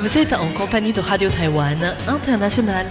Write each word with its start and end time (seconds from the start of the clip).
Vous 0.00 0.16
êtes 0.16 0.32
en 0.32 0.50
compagnie 0.54 0.94
de 0.94 1.00
Radio 1.00 1.28
Taïwan 1.28 1.78
International. 2.08 2.86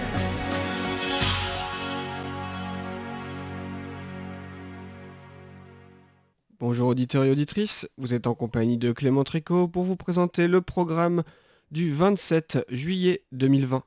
Bonjour 6.60 6.86
auditeurs 6.86 7.24
et 7.24 7.30
auditrices, 7.32 7.88
vous 7.98 8.14
êtes 8.14 8.28
en 8.28 8.36
compagnie 8.36 8.78
de 8.78 8.92
Clément 8.92 9.24
Tricot 9.24 9.66
pour 9.66 9.82
vous 9.82 9.96
présenter 9.96 10.46
le 10.46 10.60
programme 10.60 11.24
du 11.72 11.92
27 11.92 12.64
juillet 12.68 13.24
2020. 13.32 13.82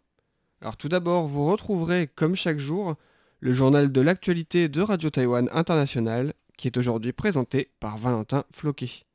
Alors 0.60 0.75
tout 0.75 0.89
d'abord, 0.89 1.25
vous 1.25 1.46
retrouverez 1.46 2.07
comme 2.07 2.36
chaque 2.36 2.60
jour 2.60 2.96
le 3.39 3.54
journal 3.54 3.89
de 3.89 4.01
l'actualité 4.01 4.68
de 4.68 4.82
Radio 4.82 5.10
Taïwan 5.10 5.47
International 5.54 6.33
qui 6.57 6.68
est 6.68 6.78
aujourd'hui 6.78 7.14
présenté 7.14 7.71
par 7.79 7.97
Valentin 7.97 8.43
Floquet. 8.51 9.05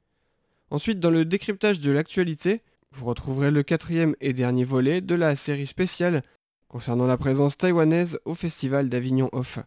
Ensuite, 0.71 0.99
dans 0.99 1.11
le 1.11 1.27
décryptage 1.27 1.81
de 1.81 1.91
l'actualité, 1.91 2.63
vous 2.93 3.05
retrouverez 3.05 3.51
le 3.51 3.63
quatrième 3.63 4.15
et 4.21 4.33
dernier 4.33 4.65
volet 4.65 5.01
de 5.01 5.15
la 5.15 5.37
série 5.37 5.67
spéciale 5.67 6.23
concernant 6.69 7.07
la 7.07 7.17
présence 7.17 7.57
taïwanaise 7.57 8.19
au 8.25 8.35
Festival 8.35 8.89
d'Avignon 8.89 9.29
Off. 9.33 9.59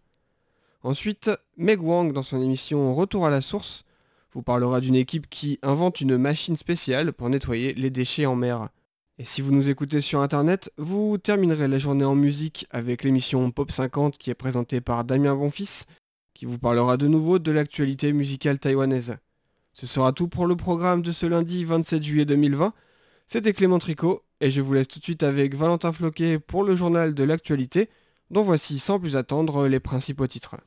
Ensuite, 0.84 1.30
Meg 1.58 1.82
Wang, 1.82 2.14
dans 2.14 2.24
son 2.24 2.42
émission 2.42 2.94
Retour 2.94 3.26
à 3.26 3.30
la 3.30 3.42
source, 3.42 3.86
vous 4.34 4.42
parlera 4.42 4.82
d'une 4.82 4.96
équipe 4.96 5.30
qui 5.30 5.60
invente 5.62 6.02
une 6.02 6.18
machine 6.18 6.56
spéciale 6.56 7.14
pour 7.14 7.30
nettoyer 7.30 7.74
les 7.74 7.90
déchets 7.90 8.26
en 8.26 8.36
mer. 8.36 8.70
Et 9.18 9.26
si 9.26 9.42
vous 9.42 9.52
nous 9.52 9.70
écoutez 9.70 10.02
sur 10.02 10.22
internet, 10.22 10.72
vous 10.78 11.18
terminerez 11.18 11.68
la 11.68 11.78
journée 11.80 12.06
en 12.06 12.16
musique 12.16 12.66
avec 12.72 13.04
l'émission 13.04 13.52
Pop 13.52 13.72
50 13.72 14.18
qui 14.18 14.32
est 14.32 14.36
présentée 14.36 14.82
par 14.82 15.04
Damien 15.04 15.36
Bonfils, 15.36 15.86
qui 16.34 16.46
vous 16.46 16.58
parlera 16.58 16.98
de 16.98 17.08
nouveau 17.08 17.38
de 17.38 17.52
l'actualité 17.52 18.14
musicale 18.14 18.58
taïwanaise. 18.58 19.18
Ce 19.74 19.86
sera 19.86 20.12
tout 20.12 20.28
pour 20.28 20.48
le 20.48 20.56
programme 20.56 21.02
de 21.02 21.12
ce 21.12 21.26
lundi 21.26 21.64
27 21.64 22.04
juillet 22.04 22.26
2020. 22.26 22.74
C'était 23.34 23.54
Clément 23.54 23.80
Tricot 23.80 24.26
et 24.42 24.52
je 24.52 24.60
vous 24.60 24.74
laisse 24.74 24.90
tout 24.90 25.00
de 25.00 25.06
suite 25.06 25.24
avec 25.24 25.56
Valentin 25.56 25.94
Floquet 25.94 26.38
pour 26.38 26.66
le 26.66 26.76
journal 26.76 27.14
de 27.14 27.24
l'actualité, 27.24 27.90
dont 28.30 28.42
voici 28.42 28.78
sans 28.78 29.00
plus 29.00 29.16
attendre 29.16 29.70
les 29.70 29.80
principaux 29.80 30.28
titres. 30.28 30.58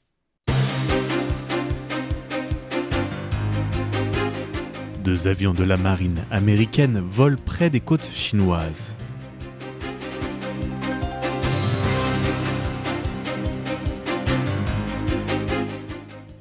Deux 5.05 5.27
avions 5.27 5.53
de 5.53 5.63
la 5.63 5.77
marine 5.77 6.25
américaine 6.31 7.03
volent 7.07 7.37
près 7.45 7.69
des 7.69 7.81
côtes 7.81 8.07
chinoises. 8.07 8.97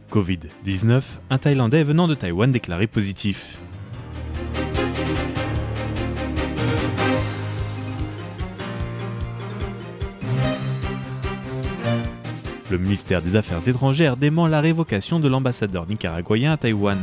Covid-19, 0.10 1.02
un 1.32 1.38
Thaïlandais 1.38 1.84
venant 1.84 2.08
de 2.08 2.16
Taïwan 2.16 2.50
déclaré 2.50 2.88
positif. 2.88 3.58
Le 12.74 12.80
ministère 12.80 13.22
des 13.22 13.36
Affaires 13.36 13.68
étrangères 13.68 14.18
dément 14.18 14.48
la 14.48 14.60
révocation 14.60 15.20
de 15.20 15.28
l'ambassadeur 15.28 15.88
nicaraguayen 15.88 16.54
à 16.54 16.58
Taïwan. 16.58 16.98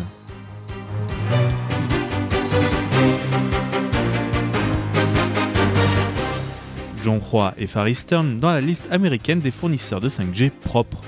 John 7.05 7.21
Hua 7.33 7.55
et 7.57 7.69
Far 7.69 7.87
Eastern 7.87 8.41
dans 8.41 8.51
la 8.51 8.61
liste 8.61 8.89
américaine 8.91 9.39
des 9.39 9.53
fournisseurs 9.53 10.01
de 10.01 10.09
5G 10.09 10.51
propres. 10.51 11.03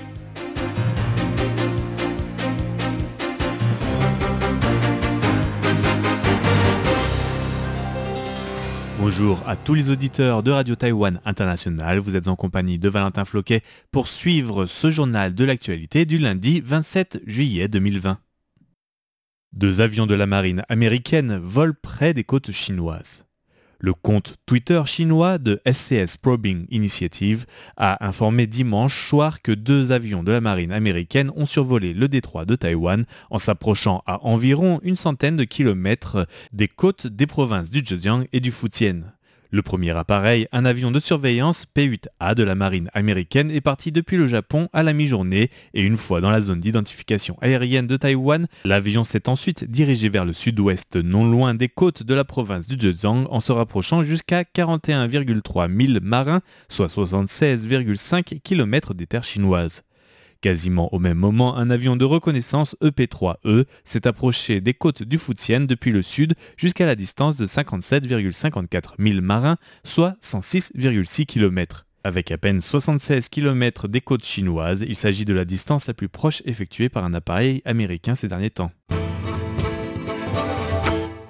Bonjour 9.05 9.43
à 9.45 9.57
tous 9.57 9.73
les 9.73 9.89
auditeurs 9.89 10.43
de 10.43 10.51
Radio 10.51 10.77
Taïwan 10.77 11.19
International. 11.25 11.99
Vous 11.99 12.15
êtes 12.15 12.29
en 12.29 12.37
compagnie 12.37 12.79
de 12.79 12.87
Valentin 12.87 13.25
Floquet 13.25 13.61
pour 13.91 14.07
suivre 14.07 14.65
ce 14.65 14.91
journal 14.91 15.35
de 15.35 15.43
l'actualité 15.43 16.05
du 16.05 16.17
lundi 16.17 16.61
27 16.61 17.19
juillet 17.25 17.67
2020. 17.67 18.17
Deux 19.51 19.81
avions 19.81 20.07
de 20.07 20.15
la 20.15 20.25
marine 20.25 20.63
américaine 20.69 21.37
volent 21.37 21.75
près 21.81 22.13
des 22.13 22.23
côtes 22.23 22.51
chinoises. 22.51 23.22
Le 23.85 23.93
compte 23.93 24.35
Twitter 24.45 24.81
chinois 24.85 25.37
de 25.37 25.59
SCS 25.69 26.15
Probing 26.15 26.67
Initiative 26.69 27.45
a 27.75 28.07
informé 28.07 28.47
dimanche 28.47 29.09
soir 29.09 29.41
que 29.41 29.51
deux 29.51 29.91
avions 29.91 30.23
de 30.23 30.31
la 30.31 30.39
marine 30.39 30.71
américaine 30.71 31.29
ont 31.35 31.45
survolé 31.45 31.93
le 31.93 32.07
détroit 32.07 32.45
de 32.45 32.55
Taïwan 32.55 33.03
en 33.29 33.39
s'approchant 33.39 34.01
à 34.05 34.25
environ 34.25 34.79
une 34.83 34.95
centaine 34.95 35.35
de 35.35 35.43
kilomètres 35.43 36.29
des 36.53 36.69
côtes 36.69 37.07
des 37.07 37.27
provinces 37.27 37.69
du 37.69 37.83
Zhejiang 37.85 38.25
et 38.31 38.39
du 38.39 38.53
Fujian. 38.53 39.01
Le 39.53 39.61
premier 39.61 39.91
appareil, 39.91 40.47
un 40.51 40.65
avion 40.65 40.89
de 40.89 40.99
surveillance 40.99 41.67
P-8A 41.67 42.33
de 42.33 42.41
la 42.41 42.55
marine 42.55 42.89
américaine, 42.95 43.51
est 43.51 43.61
parti 43.61 43.91
depuis 43.91 44.17
le 44.17 44.27
Japon 44.27 44.67
à 44.73 44.81
la 44.81 44.93
mi-journée 44.93 45.51
et 45.75 45.83
une 45.83 45.95
fois 45.95 46.21
dans 46.21 46.31
la 46.31 46.41
zone 46.41 46.59
d'identification 46.59 47.37
aérienne 47.39 47.85
de 47.85 47.95
Taïwan, 47.95 48.47
l'avion 48.65 49.03
s'est 49.03 49.29
ensuite 49.29 49.69
dirigé 49.69 50.09
vers 50.09 50.25
le 50.25 50.33
sud-ouest, 50.33 50.95
non 50.95 51.29
loin 51.29 51.53
des 51.53 51.69
côtes 51.69 52.01
de 52.01 52.15
la 52.15 52.23
province 52.23 52.65
du 52.65 52.79
Zhejiang, 52.79 53.27
en 53.29 53.39
se 53.39 53.51
rapprochant 53.51 54.01
jusqu'à 54.01 54.41
41,3 54.41 55.67
milles 55.67 55.99
marins, 56.01 56.41
soit 56.67 56.87
76,5 56.87 58.41
km 58.41 58.95
des 58.95 59.05
terres 59.05 59.23
chinoises. 59.23 59.83
Quasiment 60.43 60.93
au 60.93 60.99
même 60.99 61.19
moment, 61.19 61.55
un 61.55 61.69
avion 61.69 61.95
de 61.95 62.03
reconnaissance 62.03 62.75
EP-3E 62.81 63.63
s'est 63.85 64.05
approché 64.05 64.59
des 64.59 64.73
côtes 64.73 65.01
du 65.01 65.17
Fujian 65.17 65.61
depuis 65.61 65.91
le 65.91 66.01
sud 66.01 66.33
jusqu'à 66.57 66.85
la 66.85 66.97
distance 66.97 67.37
de 67.37 67.47
57,54 67.47 68.95
milles 68.97 69.21
marins, 69.21 69.55
soit 69.85 70.17
106,6 70.21 71.27
km. 71.27 71.85
Avec 72.03 72.29
à 72.29 72.37
peine 72.37 72.59
76 72.59 73.29
km 73.29 73.87
des 73.87 74.01
côtes 74.01 74.25
chinoises, 74.25 74.83
il 74.85 74.97
s'agit 74.97 75.23
de 75.23 75.33
la 75.33 75.45
distance 75.45 75.87
la 75.87 75.93
plus 75.93 76.09
proche 76.09 76.41
effectuée 76.43 76.89
par 76.89 77.05
un 77.05 77.13
appareil 77.13 77.61
américain 77.63 78.13
ces 78.13 78.27
derniers 78.27 78.49
temps. 78.49 78.71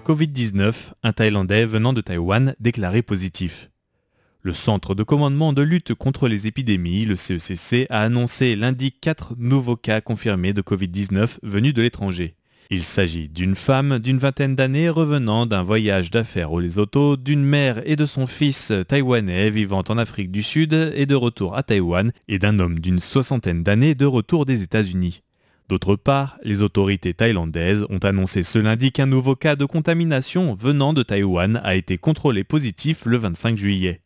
Covid-19, 0.07 0.73
un 1.03 1.13
Thaïlandais 1.13 1.67
venant 1.67 1.93
de 1.93 2.01
Taïwan 2.01 2.55
déclaré 2.59 3.03
positif. 3.03 3.69
Le 4.45 4.51
Centre 4.51 4.93
de 4.93 5.03
commandement 5.03 5.53
de 5.53 5.61
lutte 5.61 5.93
contre 5.93 6.27
les 6.27 6.47
épidémies, 6.47 7.05
le 7.05 7.15
CECC, 7.15 7.87
a 7.89 8.01
annoncé 8.01 8.57
lundi 8.57 8.91
4 8.91 9.35
nouveaux 9.37 9.77
cas 9.77 10.01
confirmés 10.01 10.51
de 10.51 10.61
Covid-19 10.61 11.37
venus 11.43 11.73
de 11.73 11.81
l'étranger. 11.81 12.35
Il 12.69 12.83
s'agit 12.83 13.29
d'une 13.29 13.55
femme 13.55 13.99
d'une 13.99 14.17
vingtaine 14.17 14.57
d'années 14.57 14.89
revenant 14.89 15.45
d'un 15.45 15.63
voyage 15.63 16.11
d'affaires 16.11 16.51
au 16.51 16.59
Lesotho, 16.59 17.15
d'une 17.15 17.41
mère 17.41 17.81
et 17.85 17.95
de 17.95 18.05
son 18.05 18.27
fils 18.27 18.73
taïwanais 18.85 19.49
vivant 19.49 19.83
en 19.87 19.97
Afrique 19.97 20.29
du 20.29 20.43
Sud 20.43 20.73
et 20.93 21.05
de 21.05 21.15
retour 21.15 21.55
à 21.55 21.63
Taïwan, 21.63 22.11
et 22.27 22.37
d'un 22.37 22.59
homme 22.59 22.79
d'une 22.79 22.99
soixantaine 22.99 23.63
d'années 23.63 23.95
de 23.95 24.05
retour 24.05 24.45
des 24.45 24.61
États-Unis. 24.61 25.23
D'autre 25.69 25.95
part, 25.95 26.37
les 26.43 26.61
autorités 26.61 27.13
thaïlandaises 27.13 27.85
ont 27.89 27.99
annoncé 27.99 28.43
ce 28.43 28.59
lundi 28.59 28.91
qu'un 28.91 29.05
nouveau 29.05 29.37
cas 29.37 29.55
de 29.55 29.63
contamination 29.63 30.53
venant 30.53 30.91
de 30.91 31.01
Taïwan 31.01 31.61
a 31.63 31.75
été 31.75 31.97
contrôlé 31.97 32.43
positif 32.43 33.05
le 33.05 33.15
25 33.15 33.57
juillet. 33.57 34.02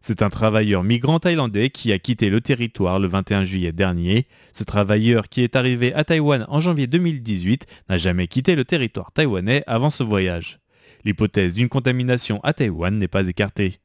C'est 0.00 0.22
un 0.22 0.30
travailleur 0.30 0.84
migrant 0.84 1.18
thaïlandais 1.18 1.70
qui 1.70 1.92
a 1.92 1.98
quitté 1.98 2.30
le 2.30 2.40
territoire 2.40 2.98
le 2.98 3.08
21 3.08 3.44
juillet 3.44 3.72
dernier. 3.72 4.26
Ce 4.52 4.64
travailleur 4.64 5.28
qui 5.28 5.42
est 5.42 5.56
arrivé 5.56 5.92
à 5.94 6.04
Taïwan 6.04 6.46
en 6.48 6.60
janvier 6.60 6.86
2018 6.86 7.66
n'a 7.88 7.98
jamais 7.98 8.28
quitté 8.28 8.54
le 8.54 8.64
territoire 8.64 9.12
taïwanais 9.12 9.64
avant 9.66 9.90
ce 9.90 10.02
voyage. 10.02 10.60
L'hypothèse 11.04 11.54
d'une 11.54 11.68
contamination 11.68 12.40
à 12.42 12.52
Taïwan 12.52 12.96
n'est 12.96 13.08
pas 13.08 13.28
écartée. 13.28 13.80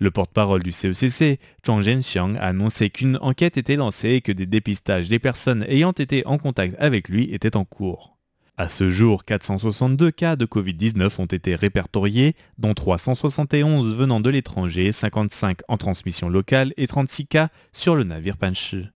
Le 0.00 0.10
porte-parole 0.10 0.62
du 0.62 0.70
CECC, 0.70 1.40
Chang 1.66 1.82
Zhenxiang, 1.82 2.36
a 2.36 2.48
annoncé 2.48 2.90
qu'une 2.90 3.18
enquête 3.20 3.56
était 3.56 3.76
lancée 3.76 4.10
et 4.10 4.20
que 4.20 4.32
des 4.32 4.46
dépistages 4.46 5.08
des 5.08 5.18
personnes 5.18 5.64
ayant 5.68 5.92
été 5.92 6.24
en 6.26 6.38
contact 6.38 6.76
avec 6.78 7.08
lui 7.08 7.34
étaient 7.34 7.56
en 7.56 7.64
cours. 7.64 8.17
À 8.60 8.68
ce 8.68 8.88
jour, 8.88 9.24
462 9.24 10.10
cas 10.10 10.34
de 10.34 10.44
Covid-19 10.44 11.22
ont 11.22 11.26
été 11.26 11.54
répertoriés, 11.54 12.34
dont 12.58 12.74
371 12.74 13.94
venant 13.94 14.18
de 14.18 14.30
l'étranger, 14.30 14.90
55 14.90 15.58
en 15.68 15.76
transmission 15.76 16.28
locale 16.28 16.74
et 16.76 16.88
36 16.88 17.28
cas 17.28 17.50
sur 17.72 17.94
le 17.94 18.02
navire 18.02 18.36
Panchi. 18.36 18.88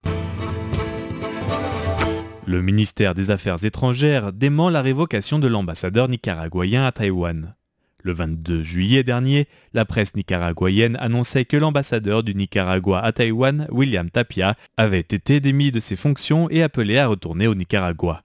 Le 2.44 2.60
ministère 2.60 3.14
des 3.14 3.30
Affaires 3.30 3.64
étrangères 3.64 4.32
dément 4.32 4.68
la 4.68 4.82
révocation 4.82 5.38
de 5.38 5.46
l'ambassadeur 5.46 6.08
nicaraguayen 6.08 6.84
à 6.84 6.90
Taïwan. 6.90 7.54
Le 8.02 8.12
22 8.14 8.62
juillet 8.62 9.04
dernier, 9.04 9.46
la 9.74 9.84
presse 9.84 10.16
nicaraguayenne 10.16 10.96
annonçait 10.96 11.44
que 11.44 11.56
l'ambassadeur 11.56 12.24
du 12.24 12.34
Nicaragua 12.34 12.98
à 12.98 13.12
Taïwan, 13.12 13.68
William 13.70 14.10
Tapia, 14.10 14.56
avait 14.76 14.98
été 14.98 15.38
démis 15.38 15.70
de 15.70 15.78
ses 15.78 15.94
fonctions 15.94 16.50
et 16.50 16.64
appelé 16.64 16.98
à 16.98 17.06
retourner 17.06 17.46
au 17.46 17.54
Nicaragua. 17.54 18.24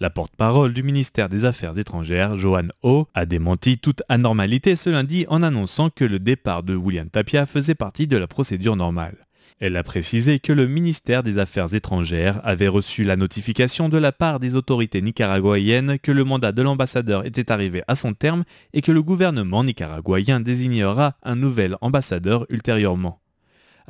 La 0.00 0.10
porte-parole 0.10 0.74
du 0.74 0.84
ministère 0.84 1.28
des 1.28 1.44
Affaires 1.44 1.76
étrangères, 1.76 2.36
Johan 2.36 2.68
Ho, 2.84 3.08
a 3.14 3.26
démenti 3.26 3.78
toute 3.78 4.02
anormalité 4.08 4.76
ce 4.76 4.90
lundi 4.90 5.26
en 5.28 5.42
annonçant 5.42 5.90
que 5.90 6.04
le 6.04 6.20
départ 6.20 6.62
de 6.62 6.76
William 6.76 7.10
Tapia 7.10 7.46
faisait 7.46 7.74
partie 7.74 8.06
de 8.06 8.16
la 8.16 8.28
procédure 8.28 8.76
normale. 8.76 9.26
Elle 9.58 9.76
a 9.76 9.82
précisé 9.82 10.38
que 10.38 10.52
le 10.52 10.68
ministère 10.68 11.24
des 11.24 11.38
Affaires 11.38 11.74
étrangères 11.74 12.40
avait 12.44 12.68
reçu 12.68 13.02
la 13.02 13.16
notification 13.16 13.88
de 13.88 13.98
la 13.98 14.12
part 14.12 14.38
des 14.38 14.54
autorités 14.54 15.02
nicaraguayennes 15.02 15.98
que 15.98 16.12
le 16.12 16.22
mandat 16.22 16.52
de 16.52 16.62
l'ambassadeur 16.62 17.26
était 17.26 17.50
arrivé 17.50 17.82
à 17.88 17.96
son 17.96 18.14
terme 18.14 18.44
et 18.72 18.82
que 18.82 18.92
le 18.92 19.02
gouvernement 19.02 19.64
nicaraguayen 19.64 20.38
désignera 20.38 21.16
un 21.24 21.34
nouvel 21.34 21.76
ambassadeur 21.80 22.46
ultérieurement. 22.50 23.20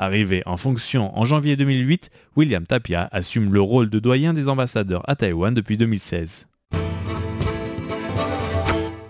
Arrivé 0.01 0.45
en 0.47 0.57
fonction 0.57 1.19
en 1.19 1.25
janvier 1.25 1.57
2008, 1.57 2.11
William 2.37 2.65
Tapia 2.65 3.09
assume 3.11 3.53
le 3.53 3.61
rôle 3.61 3.91
de 3.91 3.99
doyen 3.99 4.33
des 4.33 4.49
ambassadeurs 4.49 5.03
à 5.11 5.17
Taïwan 5.17 5.53
depuis 5.53 5.77
2016. 5.77 6.47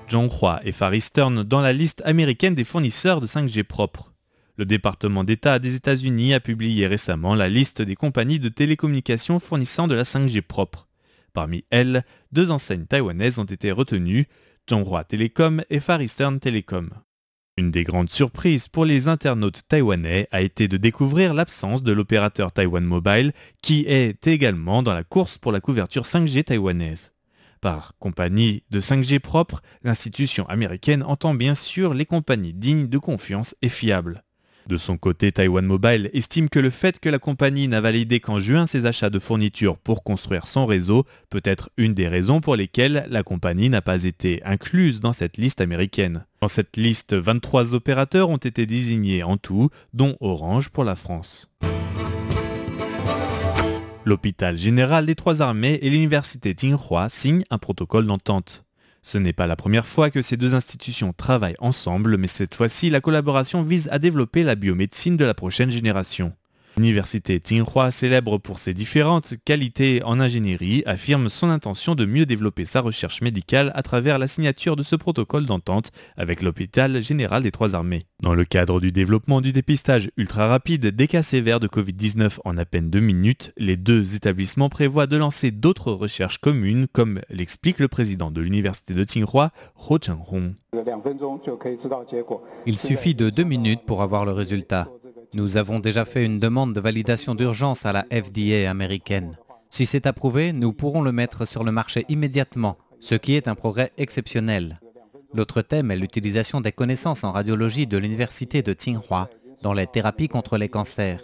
John 0.08 0.30
Hua 0.30 0.62
et 0.64 0.72
Far 0.72 0.94
Eastern 0.94 1.42
dans 1.42 1.60
la 1.60 1.74
liste 1.74 2.00
américaine 2.06 2.54
des 2.54 2.64
fournisseurs 2.64 3.20
de 3.20 3.26
5G 3.26 3.64
propres. 3.64 4.14
Le 4.56 4.64
département 4.64 5.24
d'État 5.24 5.58
des 5.58 5.74
États-Unis 5.74 6.32
a 6.32 6.40
publié 6.40 6.86
récemment 6.86 7.34
la 7.34 7.50
liste 7.50 7.82
des 7.82 7.94
compagnies 7.94 8.40
de 8.40 8.48
télécommunications 8.48 9.40
fournissant 9.40 9.88
de 9.88 9.94
la 9.94 10.04
5G 10.04 10.40
propre. 10.40 10.88
Parmi 11.34 11.66
elles, 11.68 12.02
deux 12.32 12.50
enseignes 12.50 12.86
taïwanaises 12.86 13.38
ont 13.38 13.44
été 13.44 13.72
retenues, 13.72 14.26
Zhonghua 14.68 15.04
Telecom 15.04 15.62
et 15.68 15.80
Far 15.80 16.00
Eastern 16.00 16.40
Telecom. 16.40 16.88
Une 17.58 17.72
des 17.72 17.82
grandes 17.82 18.08
surprises 18.08 18.68
pour 18.68 18.84
les 18.84 19.08
internautes 19.08 19.62
taïwanais 19.66 20.28
a 20.30 20.42
été 20.42 20.68
de 20.68 20.76
découvrir 20.76 21.34
l'absence 21.34 21.82
de 21.82 21.90
l'opérateur 21.90 22.52
Taiwan 22.52 22.84
Mobile 22.84 23.32
qui 23.62 23.84
est 23.88 24.28
également 24.28 24.84
dans 24.84 24.94
la 24.94 25.02
course 25.02 25.38
pour 25.38 25.50
la 25.50 25.58
couverture 25.58 26.04
5G 26.04 26.44
taïwanaise. 26.44 27.14
Par 27.60 27.94
compagnie 27.98 28.62
de 28.70 28.80
5G 28.80 29.18
propre, 29.18 29.60
l'institution 29.82 30.48
américaine 30.48 31.02
entend 31.02 31.34
bien 31.34 31.56
sûr 31.56 31.94
les 31.94 32.06
compagnies 32.06 32.54
dignes 32.54 32.86
de 32.86 32.98
confiance 32.98 33.56
et 33.60 33.68
fiables. 33.68 34.22
De 34.68 34.76
son 34.76 34.98
côté, 34.98 35.32
Taiwan 35.32 35.64
Mobile 35.64 36.10
estime 36.12 36.50
que 36.50 36.58
le 36.58 36.68
fait 36.68 37.00
que 37.00 37.08
la 37.08 37.18
compagnie 37.18 37.68
n'a 37.68 37.80
validé 37.80 38.20
qu'en 38.20 38.38
juin 38.38 38.66
ses 38.66 38.84
achats 38.84 39.08
de 39.08 39.18
fournitures 39.18 39.78
pour 39.78 40.04
construire 40.04 40.46
son 40.46 40.66
réseau 40.66 41.06
peut 41.30 41.40
être 41.42 41.70
une 41.78 41.94
des 41.94 42.06
raisons 42.06 42.42
pour 42.42 42.54
lesquelles 42.54 43.06
la 43.08 43.22
compagnie 43.22 43.70
n'a 43.70 43.80
pas 43.80 44.04
été 44.04 44.42
incluse 44.44 45.00
dans 45.00 45.14
cette 45.14 45.38
liste 45.38 45.62
américaine. 45.62 46.26
Dans 46.42 46.48
cette 46.48 46.76
liste, 46.76 47.14
23 47.14 47.72
opérateurs 47.72 48.28
ont 48.28 48.36
été 48.36 48.66
désignés 48.66 49.22
en 49.22 49.38
tout, 49.38 49.70
dont 49.94 50.18
Orange 50.20 50.68
pour 50.68 50.84
la 50.84 50.96
France. 50.96 51.48
L'hôpital 54.04 54.58
général 54.58 55.06
des 55.06 55.14
Trois 55.14 55.40
Armées 55.40 55.78
et 55.80 55.88
l'université 55.88 56.52
Tsinghua 56.52 57.08
signent 57.08 57.44
un 57.48 57.58
protocole 57.58 58.06
d'entente. 58.06 58.64
Ce 59.08 59.16
n'est 59.16 59.32
pas 59.32 59.46
la 59.46 59.56
première 59.56 59.86
fois 59.86 60.10
que 60.10 60.20
ces 60.20 60.36
deux 60.36 60.54
institutions 60.54 61.14
travaillent 61.14 61.56
ensemble, 61.60 62.18
mais 62.18 62.26
cette 62.26 62.54
fois-ci, 62.54 62.90
la 62.90 63.00
collaboration 63.00 63.62
vise 63.62 63.88
à 63.90 63.98
développer 63.98 64.42
la 64.42 64.54
biomédecine 64.54 65.16
de 65.16 65.24
la 65.24 65.32
prochaine 65.32 65.70
génération. 65.70 66.34
L'université 66.78 67.38
Tsinghua, 67.38 67.90
célèbre 67.90 68.38
pour 68.38 68.60
ses 68.60 68.72
différentes 68.72 69.34
qualités 69.44 70.00
en 70.04 70.20
ingénierie, 70.20 70.84
affirme 70.86 71.28
son 71.28 71.50
intention 71.50 71.96
de 71.96 72.06
mieux 72.06 72.24
développer 72.24 72.64
sa 72.64 72.80
recherche 72.80 73.20
médicale 73.20 73.72
à 73.74 73.82
travers 73.82 74.16
la 74.16 74.28
signature 74.28 74.76
de 74.76 74.84
ce 74.84 74.94
protocole 74.94 75.44
d'entente 75.44 75.90
avec 76.16 76.40
l'hôpital 76.40 77.02
général 77.02 77.42
des 77.42 77.50
Trois 77.50 77.74
Armées. 77.74 78.04
Dans 78.22 78.32
le 78.32 78.44
cadre 78.44 78.80
du 78.80 78.92
développement 78.92 79.40
du 79.40 79.50
dépistage 79.50 80.12
ultra 80.16 80.46
rapide 80.46 80.86
des 80.86 81.08
cas 81.08 81.22
sévères 81.22 81.58
de 81.58 81.66
Covid-19 81.66 82.38
en 82.44 82.56
à 82.56 82.64
peine 82.64 82.90
deux 82.90 83.00
minutes, 83.00 83.52
les 83.56 83.76
deux 83.76 84.14
établissements 84.14 84.68
prévoient 84.68 85.08
de 85.08 85.16
lancer 85.16 85.50
d'autres 85.50 85.90
recherches 85.90 86.38
communes, 86.38 86.86
comme 86.92 87.20
l'explique 87.28 87.80
le 87.80 87.88
président 87.88 88.30
de 88.30 88.40
l'université 88.40 88.94
de 88.94 89.02
Tsinghua, 89.02 89.50
Ho 89.88 89.98
Cheng-hong. 90.00 90.54
Il 92.66 92.78
suffit 92.78 93.14
de 93.16 93.30
deux 93.30 93.44
minutes 93.44 93.80
pour 93.84 94.02
avoir 94.02 94.24
le 94.24 94.32
résultat. 94.32 94.88
Nous 95.34 95.56
avons 95.56 95.78
déjà 95.78 96.04
fait 96.04 96.24
une 96.24 96.38
demande 96.38 96.74
de 96.74 96.80
validation 96.80 97.34
d'urgence 97.34 97.84
à 97.84 97.92
la 97.92 98.06
FDA 98.10 98.70
américaine. 98.70 99.36
Si 99.70 99.84
c'est 99.84 100.06
approuvé, 100.06 100.52
nous 100.52 100.72
pourrons 100.72 101.02
le 101.02 101.12
mettre 101.12 101.46
sur 101.46 101.64
le 101.64 101.72
marché 101.72 102.04
immédiatement, 102.08 102.78
ce 102.98 103.14
qui 103.14 103.34
est 103.34 103.48
un 103.48 103.54
progrès 103.54 103.92
exceptionnel. 103.98 104.80
L'autre 105.34 105.60
thème 105.60 105.90
est 105.90 105.96
l'utilisation 105.96 106.62
des 106.62 106.72
connaissances 106.72 107.24
en 107.24 107.32
radiologie 107.32 107.86
de 107.86 107.98
l'université 107.98 108.62
de 108.62 108.72
Tsinghua 108.72 109.28
dans 109.62 109.74
les 109.74 109.86
thérapies 109.86 110.28
contre 110.28 110.56
les 110.56 110.70
cancers. 110.70 111.22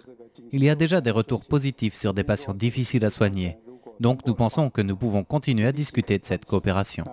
Il 0.52 0.62
y 0.62 0.68
a 0.68 0.74
déjà 0.74 1.00
des 1.00 1.10
retours 1.10 1.46
positifs 1.46 1.94
sur 1.94 2.12
des 2.12 2.24
patients 2.24 2.54
difficiles 2.54 3.04
à 3.06 3.10
soigner. 3.10 3.56
Donc 4.00 4.26
nous 4.26 4.34
pensons 4.34 4.70
que 4.70 4.82
nous 4.82 4.96
pouvons 4.96 5.24
continuer 5.24 5.66
à 5.66 5.72
discuter 5.72 6.18
de 6.18 6.24
cette 6.24 6.44
coopération. 6.44 7.04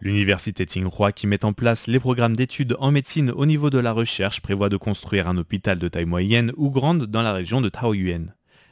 L'université 0.00 0.64
Tsinghua 0.64 1.12
qui 1.12 1.26
met 1.26 1.44
en 1.44 1.52
place 1.52 1.86
les 1.86 2.00
programmes 2.00 2.36
d'études 2.36 2.76
en 2.78 2.90
médecine 2.90 3.30
au 3.30 3.46
niveau 3.46 3.70
de 3.70 3.78
la 3.78 3.92
recherche 3.92 4.40
prévoit 4.40 4.68
de 4.68 4.76
construire 4.76 5.28
un 5.28 5.36
hôpital 5.36 5.78
de 5.78 5.88
taille 5.88 6.04
moyenne 6.04 6.52
ou 6.56 6.70
grande 6.70 7.06
dans 7.06 7.22
la 7.22 7.32
région 7.32 7.60
de 7.60 7.68
Taoyuan. 7.68 8.26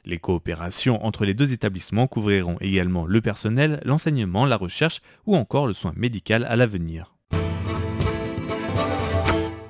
Les 0.04 0.18
coopérations 0.18 1.04
entre 1.04 1.24
les 1.24 1.34
deux 1.34 1.52
établissements 1.52 2.08
couvriront 2.08 2.56
également 2.60 3.06
le 3.06 3.20
personnel, 3.20 3.80
l'enseignement, 3.84 4.46
la 4.46 4.56
recherche 4.56 5.00
ou 5.26 5.36
encore 5.36 5.68
le 5.68 5.72
soin 5.72 5.92
médical 5.96 6.44
à 6.48 6.56
l'avenir. 6.56 7.14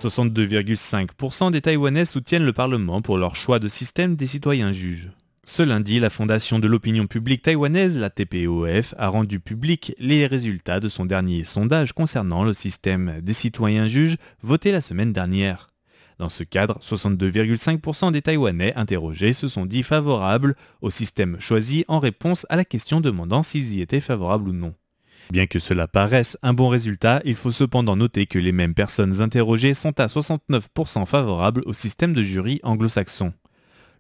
62,5% 0.02 1.52
des 1.52 1.60
Taïwanais 1.60 2.06
soutiennent 2.06 2.44
le 2.44 2.52
Parlement 2.52 3.02
pour 3.02 3.18
leur 3.18 3.36
choix 3.36 3.58
de 3.58 3.68
système 3.68 4.16
des 4.16 4.26
citoyens 4.26 4.72
juges. 4.72 5.10
Ce 5.44 5.60
lundi, 5.60 5.98
la 5.98 6.08
Fondation 6.08 6.60
de 6.60 6.68
l'opinion 6.68 7.08
publique 7.08 7.42
taïwanaise, 7.42 7.98
la 7.98 8.10
TPOF, 8.10 8.94
a 8.96 9.08
rendu 9.08 9.40
public 9.40 9.92
les 9.98 10.28
résultats 10.28 10.78
de 10.78 10.88
son 10.88 11.04
dernier 11.04 11.42
sondage 11.42 11.92
concernant 11.94 12.44
le 12.44 12.54
système 12.54 13.20
des 13.20 13.32
citoyens 13.32 13.88
juges 13.88 14.18
voté 14.42 14.70
la 14.70 14.80
semaine 14.80 15.12
dernière. 15.12 15.70
Dans 16.20 16.28
ce 16.28 16.44
cadre, 16.44 16.78
62,5% 16.80 18.12
des 18.12 18.22
Taïwanais 18.22 18.72
interrogés 18.76 19.32
se 19.32 19.48
sont 19.48 19.66
dit 19.66 19.82
favorables 19.82 20.54
au 20.80 20.90
système 20.90 21.40
choisi 21.40 21.84
en 21.88 21.98
réponse 21.98 22.46
à 22.48 22.54
la 22.54 22.64
question 22.64 23.00
demandant 23.00 23.42
s'ils 23.42 23.74
y 23.74 23.80
étaient 23.80 24.00
favorables 24.00 24.50
ou 24.50 24.52
non. 24.52 24.74
Bien 25.32 25.46
que 25.46 25.58
cela 25.58 25.88
paraisse 25.88 26.38
un 26.42 26.52
bon 26.52 26.68
résultat, 26.68 27.20
il 27.24 27.34
faut 27.34 27.50
cependant 27.50 27.96
noter 27.96 28.26
que 28.26 28.38
les 28.38 28.52
mêmes 28.52 28.74
personnes 28.74 29.20
interrogées 29.20 29.74
sont 29.74 29.98
à 29.98 30.06
69% 30.06 31.04
favorables 31.04 31.62
au 31.66 31.72
système 31.72 32.12
de 32.12 32.22
jury 32.22 32.60
anglo-saxon. 32.62 33.32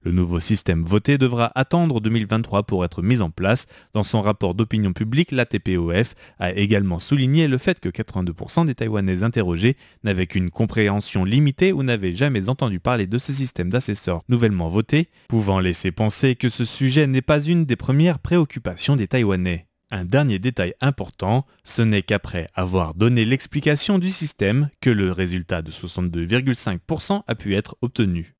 Le 0.04 0.10
nouveau 0.10 0.40
système 0.40 0.82
voté 0.82 1.16
devra 1.16 1.52
attendre 1.54 2.00
2023 2.00 2.64
pour 2.64 2.84
être 2.84 3.02
mis 3.02 3.20
en 3.20 3.30
place. 3.30 3.66
Dans 3.94 4.02
son 4.02 4.20
rapport 4.20 4.54
d'opinion 4.54 4.92
publique, 4.92 5.30
la 5.30 5.46
TPOF 5.46 6.14
a 6.40 6.52
également 6.52 6.98
souligné 6.98 7.46
le 7.46 7.58
fait 7.58 7.78
que 7.78 7.88
82% 7.88 8.66
des 8.66 8.74
Taïwanais 8.74 9.22
interrogés 9.22 9.76
n'avaient 10.02 10.26
qu'une 10.26 10.50
compréhension 10.50 11.24
limitée 11.24 11.72
ou 11.72 11.84
n'avaient 11.84 12.14
jamais 12.14 12.48
entendu 12.48 12.80
parler 12.80 13.06
de 13.06 13.18
ce 13.18 13.32
système 13.32 13.70
d'assesseurs 13.70 14.22
nouvellement 14.28 14.68
voté, 14.68 15.08
pouvant 15.28 15.60
laisser 15.60 15.92
penser 15.92 16.34
que 16.34 16.48
ce 16.48 16.64
sujet 16.64 17.06
n'est 17.06 17.22
pas 17.22 17.40
une 17.40 17.64
des 17.64 17.76
premières 17.76 18.18
préoccupations 18.18 18.96
des 18.96 19.06
Taïwanais. 19.06 19.66
Un 19.92 20.04
dernier 20.04 20.38
détail 20.38 20.72
important, 20.80 21.44
ce 21.64 21.82
n'est 21.82 22.02
qu'après 22.02 22.46
avoir 22.54 22.94
donné 22.94 23.26
l'explication 23.26 23.98
du 23.98 24.10
système 24.10 24.70
que 24.80 24.88
le 24.88 25.12
résultat 25.12 25.60
de 25.60 25.70
62,5% 25.70 27.22
a 27.26 27.34
pu 27.34 27.54
être 27.54 27.76
obtenu. 27.82 28.34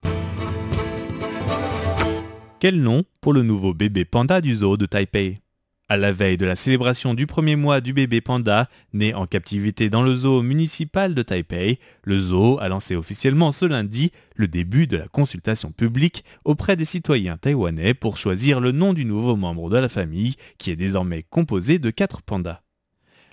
Quel 2.63 2.81
nom 2.81 3.03
pour 3.21 3.33
le 3.33 3.43
nouveau 3.43 3.75
bébé 3.75 4.05
panda 4.05 4.41
du 4.41 4.55
zoo 4.55 4.77
de 4.77 4.87
Taipei? 4.87 5.41
À 5.89 5.97
la 5.97 6.13
veille 6.13 6.37
de 6.37 6.47
la 6.47 6.55
célébration 6.55 7.13
du 7.13 7.27
premier 7.27 7.57
mois 7.57 7.81
du 7.81 7.93
bébé 7.93 8.21
panda, 8.21 8.69
né 8.93 9.15
en 9.15 9.27
captivité 9.27 9.91
dans 9.91 10.05
le 10.05 10.15
zoo 10.15 10.43
municipal 10.43 11.13
de 11.13 11.23
Taipei, 11.23 11.81
le 12.05 12.19
zoo 12.21 12.61
a 12.61 12.69
lancé 12.69 12.95
officiellement 12.95 13.51
ce 13.51 13.65
lundi 13.65 14.13
le 14.37 14.47
début 14.47 14.87
de 14.87 14.97
la 14.97 15.09
consultation 15.09 15.73
publique 15.73 16.25
auprès 16.45 16.77
des 16.77 16.85
citoyens 16.85 17.37
taïwanais 17.37 17.95
pour 17.95 18.17
choisir 18.17 18.61
le 18.61 18.71
nom 18.71 18.93
du 18.93 19.05
nouveau 19.07 19.35
membre 19.35 19.69
de 19.69 19.79
la 19.79 19.89
famille, 19.89 20.37
qui 20.59 20.71
est 20.71 20.77
désormais 20.77 21.25
composé 21.29 21.81
de 21.81 21.91
quatre 21.91 22.23
pandas. 22.23 22.63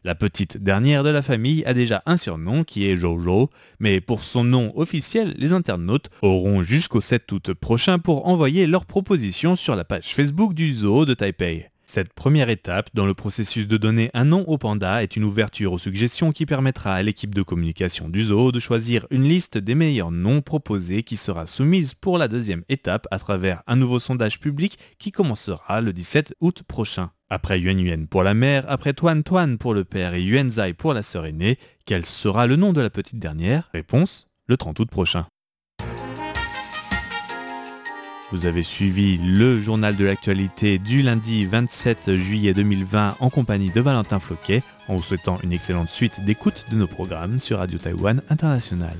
La 0.03 0.15
petite 0.15 0.57
dernière 0.57 1.03
de 1.03 1.09
la 1.09 1.21
famille 1.21 1.65
a 1.65 1.73
déjà 1.73 2.01
un 2.05 2.15
surnom 2.15 2.63
qui 2.63 2.87
est 2.87 2.95
Jojo, 2.95 3.49
mais 3.79 3.99
pour 3.99 4.23
son 4.23 4.45
nom 4.45 4.71
officiel, 4.77 5.35
les 5.37 5.51
internautes 5.51 6.09
auront 6.21 6.63
jusqu'au 6.63 7.01
7 7.01 7.29
août 7.31 7.53
prochain 7.53 7.99
pour 7.99 8.27
envoyer 8.27 8.65
leurs 8.65 8.85
propositions 8.85 9.57
sur 9.57 9.75
la 9.75 9.83
page 9.83 10.13
Facebook 10.15 10.53
du 10.53 10.73
zoo 10.73 11.05
de 11.05 11.13
Taipei. 11.13 11.69
Cette 11.91 12.13
première 12.13 12.49
étape 12.49 12.91
dans 12.93 13.07
le 13.07 13.15
processus 13.15 13.67
de 13.67 13.75
donner 13.75 14.11
un 14.13 14.23
nom 14.23 14.43
au 14.45 14.59
panda 14.59 15.01
est 15.01 15.15
une 15.15 15.23
ouverture 15.23 15.73
aux 15.73 15.79
suggestions 15.79 16.31
qui 16.31 16.45
permettra 16.45 16.93
à 16.93 17.01
l'équipe 17.01 17.33
de 17.33 17.41
communication 17.41 18.09
du 18.09 18.25
zoo 18.25 18.51
de 18.51 18.59
choisir 18.59 19.07
une 19.09 19.23
liste 19.23 19.57
des 19.57 19.73
meilleurs 19.73 20.11
noms 20.11 20.41
proposés 20.41 21.01
qui 21.01 21.17
sera 21.17 21.47
soumise 21.47 21.95
pour 21.95 22.19
la 22.19 22.27
deuxième 22.27 22.63
étape 22.69 23.07
à 23.09 23.17
travers 23.17 23.63
un 23.65 23.75
nouveau 23.75 23.99
sondage 23.99 24.39
public 24.39 24.77
qui 24.99 25.11
commencera 25.11 25.81
le 25.81 25.91
17 25.91 26.35
août 26.41 26.61
prochain. 26.61 27.09
Après 27.31 27.59
Yuan 27.59 27.79
Yuan 27.79 28.05
pour 28.05 28.21
la 28.21 28.35
mère, 28.35 28.65
après 28.67 28.93
Tuan 28.93 29.23
Tuan 29.23 29.57
pour 29.57 29.73
le 29.73 29.83
père 29.83 30.13
et 30.13 30.21
Yuan 30.21 30.51
Zai 30.51 30.73
pour 30.73 30.93
la 30.93 31.01
sœur 31.01 31.25
aînée, 31.25 31.57
quel 31.87 32.05
sera 32.05 32.45
le 32.45 32.55
nom 32.55 32.71
de 32.71 32.81
la 32.81 32.91
petite 32.91 33.17
dernière? 33.17 33.67
Réponse 33.73 34.27
le 34.45 34.57
30 34.57 34.79
août 34.79 34.91
prochain. 34.91 35.25
Vous 38.31 38.45
avez 38.45 38.61
suivi 38.61 39.17
le 39.17 39.59
journal 39.59 39.95
de 39.95 40.05
l'actualité 40.05 40.77
du 40.77 41.01
lundi 41.01 41.45
27 41.45 42.15
juillet 42.15 42.53
2020 42.53 43.17
en 43.19 43.29
compagnie 43.31 43.71
de 43.71 43.81
Valentin 43.81 44.19
Floquet, 44.19 44.61
en 44.87 44.97
vous 44.97 45.01
souhaitant 45.01 45.37
une 45.43 45.51
excellente 45.51 45.89
suite 45.89 46.23
d'écoute 46.25 46.65
de 46.71 46.75
nos 46.75 46.87
programmes 46.87 47.39
sur 47.39 47.57
Radio 47.57 47.79
Taïwan 47.79 48.21
International. 48.29 48.95